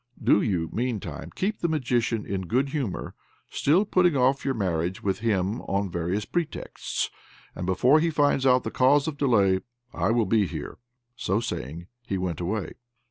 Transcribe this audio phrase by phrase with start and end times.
[0.19, 3.13] Do you, meantime, keep the Magician in good humour
[3.51, 7.11] still putting off your marriage with him on various pretexts;
[7.53, 9.59] and before he finds out the cause of delay,
[9.93, 10.79] I will be here."
[11.15, 12.73] So saying, he went away.